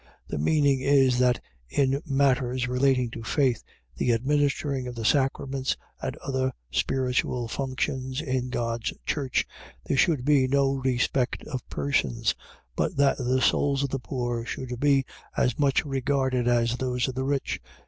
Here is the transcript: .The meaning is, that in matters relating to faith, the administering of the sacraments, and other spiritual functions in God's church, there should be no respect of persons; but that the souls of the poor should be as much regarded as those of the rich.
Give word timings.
.The 0.29 0.39
meaning 0.39 0.79
is, 0.81 1.19
that 1.19 1.39
in 1.69 2.01
matters 2.07 2.67
relating 2.67 3.11
to 3.11 3.21
faith, 3.21 3.63
the 3.97 4.13
administering 4.13 4.87
of 4.87 4.95
the 4.95 5.05
sacraments, 5.05 5.77
and 6.01 6.17
other 6.25 6.53
spiritual 6.71 7.47
functions 7.47 8.19
in 8.19 8.49
God's 8.49 8.93
church, 9.05 9.45
there 9.85 9.97
should 9.97 10.25
be 10.25 10.47
no 10.47 10.73
respect 10.73 11.43
of 11.43 11.69
persons; 11.69 12.33
but 12.75 12.97
that 12.97 13.19
the 13.19 13.41
souls 13.41 13.83
of 13.83 13.91
the 13.91 13.99
poor 13.99 14.43
should 14.43 14.79
be 14.79 15.05
as 15.37 15.59
much 15.59 15.85
regarded 15.85 16.47
as 16.47 16.77
those 16.77 17.07
of 17.07 17.13
the 17.13 17.23
rich. 17.23 17.61